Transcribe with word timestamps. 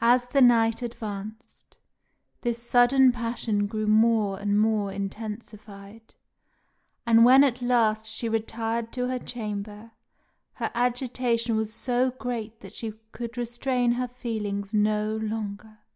As 0.00 0.26
the 0.26 0.40
night 0.40 0.82
advanced, 0.82 1.74
this 2.42 2.62
sudden 2.62 3.10
passion 3.10 3.66
grew 3.66 3.88
more 3.88 4.38
and 4.38 4.56
more 4.60 4.92
intensified; 4.92 6.14
and 7.04 7.24
when 7.24 7.42
at 7.42 7.60
last 7.60 8.06
she 8.06 8.28
retired 8.28 8.92
to 8.92 9.08
her 9.08 9.18
chamber, 9.18 9.90
her 10.52 10.70
agitation 10.74 11.56
was 11.56 11.74
so 11.74 12.12
great 12.12 12.60
that 12.60 12.72
she 12.76 12.92
could 13.10 13.36
restrain 13.36 13.90
her 13.90 14.06
feelings 14.06 14.72
no 14.72 15.16
longer. 15.16 15.78